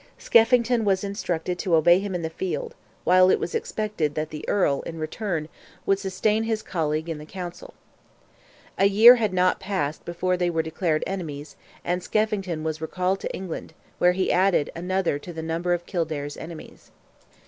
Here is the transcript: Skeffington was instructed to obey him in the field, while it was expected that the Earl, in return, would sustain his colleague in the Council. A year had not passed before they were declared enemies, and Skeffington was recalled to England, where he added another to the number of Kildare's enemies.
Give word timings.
Skeffington 0.17 0.83
was 0.83 1.03
instructed 1.03 1.59
to 1.59 1.75
obey 1.75 1.99
him 1.99 2.15
in 2.15 2.23
the 2.23 2.29
field, 2.31 2.73
while 3.03 3.29
it 3.29 3.39
was 3.39 3.53
expected 3.53 4.15
that 4.15 4.31
the 4.31 4.43
Earl, 4.49 4.81
in 4.81 4.97
return, 4.97 5.47
would 5.85 5.99
sustain 5.99 6.41
his 6.45 6.63
colleague 6.63 7.07
in 7.07 7.19
the 7.19 7.25
Council. 7.27 7.75
A 8.79 8.85
year 8.87 9.17
had 9.17 9.31
not 9.31 9.59
passed 9.59 10.03
before 10.03 10.37
they 10.37 10.49
were 10.49 10.63
declared 10.63 11.03
enemies, 11.05 11.55
and 11.85 12.01
Skeffington 12.01 12.63
was 12.63 12.81
recalled 12.81 13.19
to 13.19 13.31
England, 13.31 13.75
where 13.99 14.13
he 14.13 14.31
added 14.31 14.71
another 14.75 15.19
to 15.19 15.31
the 15.31 15.43
number 15.43 15.71
of 15.71 15.85
Kildare's 15.85 16.35
enemies. 16.35 16.89